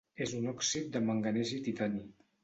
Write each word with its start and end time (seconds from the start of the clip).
És 0.25 0.31
un 0.37 0.45
òxid 0.51 0.87
de 0.95 1.01
manganès 1.09 1.51
i 1.57 1.59
titani. 1.69 2.01